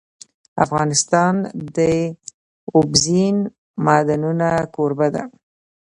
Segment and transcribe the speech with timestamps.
[0.65, 1.35] افغانستان
[1.77, 1.79] د
[2.75, 3.37] اوبزین
[3.85, 5.25] معدنونه کوربه دی.